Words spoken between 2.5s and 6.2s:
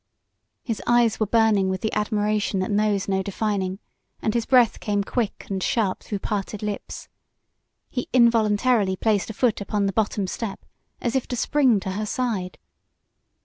that knows no defining, and his breath came quick and sharp through